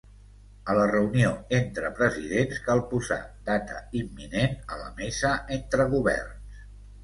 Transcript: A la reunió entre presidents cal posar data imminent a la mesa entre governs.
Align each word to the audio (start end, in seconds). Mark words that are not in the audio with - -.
A 0.71 0.75
la 0.77 0.85
reunió 0.91 1.33
entre 1.57 1.91
presidents 1.99 2.63
cal 2.69 2.83
posar 2.95 3.19
data 3.53 3.79
imminent 4.03 4.59
a 4.79 4.83
la 4.83 4.91
mesa 5.03 5.37
entre 5.61 5.91
governs. 5.97 6.61